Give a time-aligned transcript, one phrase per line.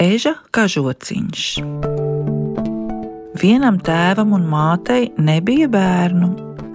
[0.00, 1.42] Eža kažociņš.
[3.36, 6.30] Vienam tēvam un mātei nebija bērnu.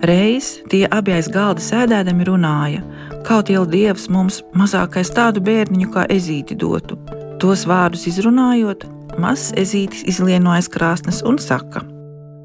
[0.06, 2.84] Reiz tie abi aiz galda sēdēdami runāja,
[3.26, 7.00] kaut jau Dievs mums mazākais tādu bērniņu kā ezīti dotu.
[7.42, 8.86] Tos vārdus izrunājot,
[9.18, 11.82] mazs ezītis izlien no aizkrāsnes un saka: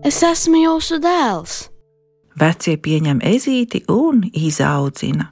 [0.00, 1.66] Es esmu jūsu dēls!
[2.40, 5.28] Vecie pieņem ezīti un izaudzina.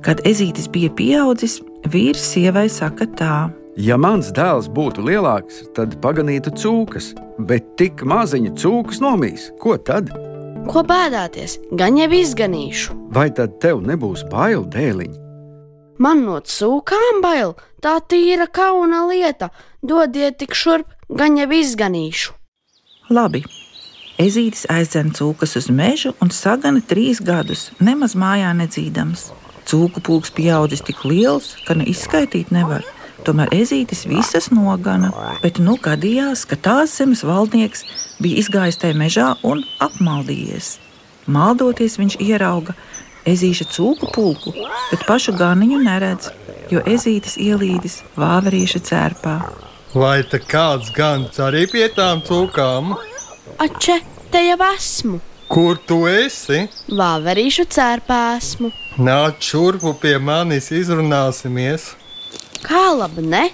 [0.00, 3.36] Kad ezītis bija pieaudzis, vīrs sievai saka tā:
[3.78, 10.10] Ja mans dēls būtu lielāks, tad paganītu cūkas, bet tik maziņa cūkas nomīs, ko tad?
[10.66, 12.96] Ko bēdāties, gan jau izganīšu.
[13.14, 15.14] Vai tad tev nebūs bail dēliņ?
[16.02, 19.52] Man no cūkām bail, tā tīra kauna lieta.
[19.82, 22.34] Dodiet tik šurp, gan jau izganīšu.
[23.14, 23.44] Labi.
[24.18, 29.28] Ezītis aizdzen cūkas uz mežu un sagana trīs gadus, nemaz mājā nedzīdams.
[29.68, 32.86] Cūku pulks pieaudzis tik liels, ka ne izskaitīt nevar.
[33.26, 35.10] Tomēr ezītis visas nogana,
[35.42, 37.84] bet nu gadījās, ka tās zemes valdnieks
[38.22, 40.76] bija izgājis tajā mežā un apmaldījies.
[41.28, 42.76] Maldoties viņš ierauga
[43.28, 44.54] ezīša cūku pulku,
[44.88, 46.30] bet pašu ganiņu neredz,
[46.72, 49.38] jo ezītis ielīdis vāverieša cērpā.
[49.92, 52.94] Vai te kāds gans arī pie tām cūkām?
[53.64, 54.00] Ače,
[54.32, 55.20] te jau esmu!
[55.48, 56.66] Kur tu esi?
[56.92, 58.68] Vāverīšu cērpā esmu!
[59.00, 61.94] Nāc šurpu pie manis, izrunāsimies!
[62.66, 63.46] Kā labi, ne?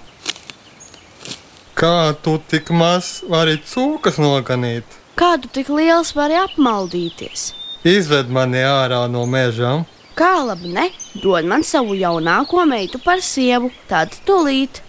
[1.79, 4.83] Kā tu tik maz vari cūkas noganīt?
[5.15, 7.53] Kādu tik liels vari apmaldīties?
[7.87, 9.77] Izved mani ārā no meža.
[10.19, 10.89] Kā labi, ne?
[11.23, 14.81] Dod man savu jaunāko meitu par sievu, tad tūlīt.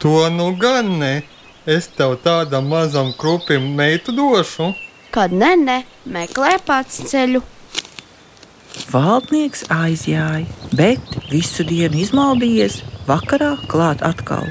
[0.00, 1.14] To nu gan ne.
[1.68, 4.72] Es tev tādam mazam krupim meitu došu.
[5.14, 5.76] Kad ne, ne,
[6.10, 7.38] meklē pats ceļu.
[8.90, 14.48] Valdnieks aizjāja, bet visu dienu izmaldījies, vakarā klāt atkal.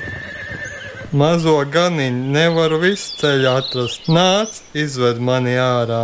[1.12, 4.08] Mazo ganiņu nevaru visu ceļu atrast.
[4.08, 6.00] Nāc, izved mani ārā.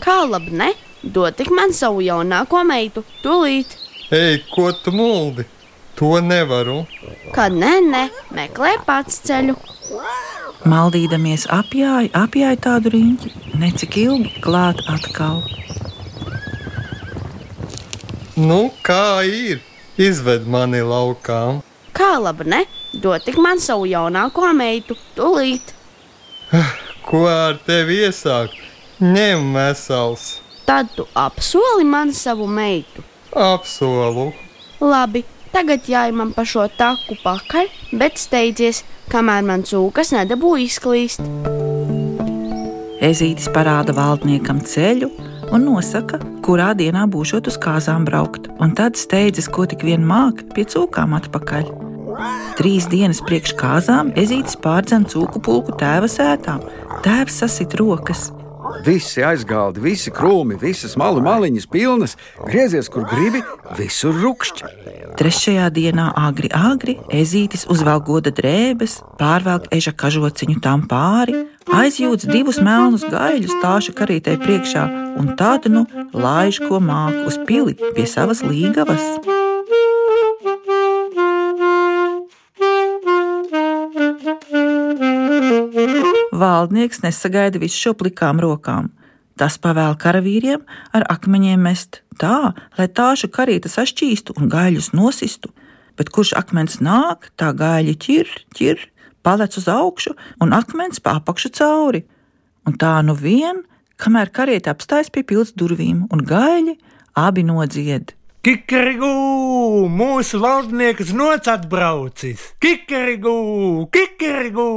[0.00, 0.72] Kā labi, ne?
[1.04, 3.76] Dod tik man savu jaunāko meitu, tūlīt.
[4.08, 5.44] Ej, ko tu muldi?
[6.00, 6.86] To nevaru.
[7.36, 9.54] Kad ne, ne, meklē pats ceļu.
[10.64, 13.30] Maldīdamies apjāja, apjāja tādu riņķi,
[13.60, 15.42] necik ilgi klāt atkal.
[18.40, 19.60] Nu, kā ir?
[20.00, 21.60] Izved mani laukā.
[21.94, 22.62] Kā labi, ne?
[22.96, 25.74] Dod tik man savu jaunāko meitu, tūlīt.
[27.04, 28.56] Ko ar tevi iesākt?
[29.04, 30.38] Ņem vesels.
[30.64, 33.04] Tad tu apsoli man savu meitu.
[33.36, 34.30] Apsolu.
[34.80, 37.70] Labi, tagad jāj man pa šo taku pakaļ,
[38.00, 38.82] bet steidzies,
[39.12, 41.22] kamēr man cūkas nedabū izklīst.
[43.04, 45.10] Ezītis parāda valdniekam ceļu
[45.54, 50.42] un nosaka, kurā dienā būšot uz kāzām braukt, un tad steidzas, ko tik vien māk,
[50.56, 51.68] pie cūkām atpakaļ.
[52.58, 56.60] Trīs dienas priekš kāzām ezītis pārdzen cūku pulku tēva sētā.
[57.04, 58.30] Tēvs sasit rokas.
[58.84, 63.42] Visi aizgaldi, visi krūmi, visas malu maliņas pilnas, griezies, kur gribi,
[63.78, 64.70] visur rupšķi.
[65.18, 72.60] Trešajā dienā agri, agri ezītis uzvelk goda drēbes, pārvelk eža kažociņu tam pāri, aizjūdz divus
[72.64, 74.84] melnus gaļus stāša karītē priekšā
[75.20, 79.43] un tādu nu laiž, ko māk uz pili pie savas līgavas.
[86.54, 88.92] Valdnieks nesagaida visu šo plikām rokām.
[89.40, 90.62] Tas pavēl karavīriem
[90.94, 95.50] ar akmeņiem mest tā, lai tāšu karīte sašķīstu un gaļus nosistu,
[95.98, 98.84] bet kurš akmens nāk, tā gaļa ķir, ķir,
[99.26, 100.14] palec uz augšu
[100.44, 102.04] un akmens pa apakšu cauri.
[102.68, 103.64] Un tā nu vien,
[103.98, 106.78] kamēr kariete apstājas pie pilsētas durvīm un gaļi
[107.18, 108.14] abi nodzied.
[108.44, 109.10] Kikarigu!
[109.88, 112.50] Mūsu valdnieks noc atbraucis!
[112.60, 113.38] Kikarigu!
[113.94, 114.70] Kikarigu!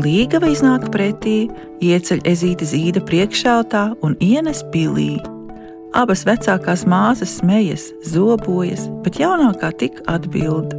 [0.00, 1.50] Līgava iznāk pretī,
[1.84, 5.18] ieceļ ezīti zīda priekšātā un ienes pilī.
[5.92, 10.72] Abas vecākās māsas smejas, zobojas, bet jaunākā tik atbild.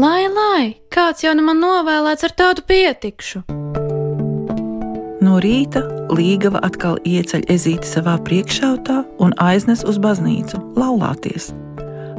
[0.00, 3.44] Lai, lai, kāds jau nu man novēlēts ar tādu pietikšu!
[5.20, 11.52] No rīta Līgava atkal ieceļ ezīti savā priekšautā un aiznes uz baznīcu laulāties.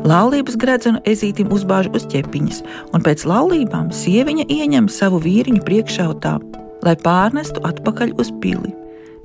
[0.01, 2.63] Laulības gredzenu ezītim uzbāž uz ķepiņas,
[2.95, 6.39] un pēc laulībām sieviņa ieņem savu vīriņu priekšautā,
[6.81, 8.74] lai pārnestu atpakaļ uz pili.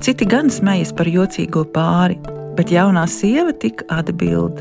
[0.05, 2.19] Citi gan smejas par jocīgo pāri,
[2.59, 4.61] bet jaunā sieva tik atbild.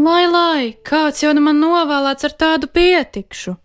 [0.00, 3.58] Lai, lai, kāds jau nu man novēlēts ar tādu pietikšu!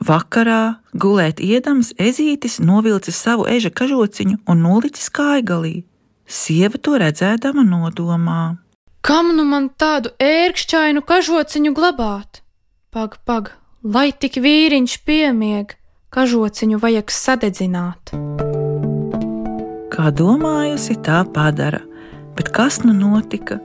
[0.00, 5.86] Vakarā, gulēt iedams, ezītis novilcis savu eža kažociņu un nolicis kājgalī.
[6.28, 8.42] Sieva to redzēdama nodomā.
[9.00, 12.42] Kam nu man tādu ērkšķainu kažociņu glabāt?
[12.92, 13.48] Pag, pag,
[13.80, 15.72] lai tik vīriņš piemieg,
[16.12, 18.12] kažociņu vajag sadedzināt.
[19.94, 21.80] Kā domājusi, tā padara,
[22.36, 23.56] bet kas nu notika?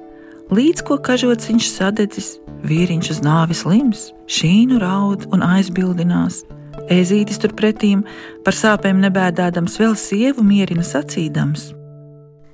[0.56, 2.32] Līdz ko kažociņš sadedzis,
[2.64, 6.46] vīriņš uz nāves lims, šīnu raud un aizbildinās.
[6.88, 8.08] Ezītis turpretīm
[8.46, 11.74] par sāpēm nebēdādams vēl sievu mierina sacīdams.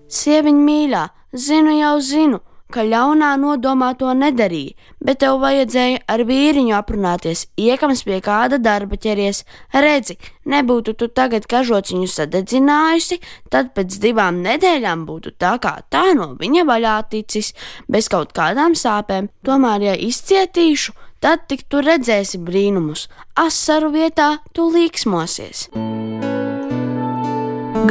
[0.10, 2.40] Sieviņ mīļā, zinu jau zinu,
[2.74, 8.98] ka ļaunā nodomā to nedarīja, bet tev vajadzēja ar vīriņu aprunāties, iekams pie kāda darba
[9.02, 9.44] ķeries.
[9.74, 10.18] Redzi,
[10.50, 13.20] nebūtu tu tagad kažociņu sadedzinājusi,
[13.52, 17.54] tad pēc divām nedēļām būtu tā kā tā no viņa vaļā ticis,
[17.92, 19.30] bez kaut kādām sāpēm.
[19.46, 23.08] Tomēr, ja izcietīšu, tad tik tu redzēsi brīnumus.
[23.40, 25.70] Asaru vietā tu līksmosies.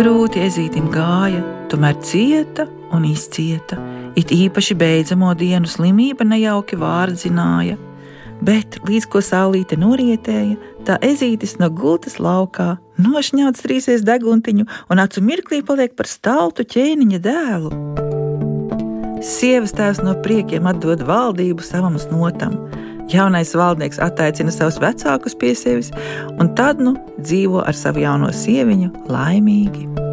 [0.01, 1.41] Grūti ezītim gāja,
[1.73, 3.90] tomēr cieta un izcieta.
[4.19, 7.77] It īpaši beidzamo dienu slimība nejauki vārdzināja,
[8.43, 15.23] bet līdz ko saulīte norietēja, tā ezītis no gultas laukā nošņauts trīsies deguntiņu un acu
[15.23, 17.73] mirklī paliek par staltu ķēniņa dēlu.
[19.21, 22.57] Sievas tēvs no priekiem atdod valdību savam snotam.
[23.11, 25.91] Jaunais valdnieks attaicina savus vecākus pie sevis,
[26.39, 30.10] un tad nu dzīvo ar savu jauno sieviņu laimīgi.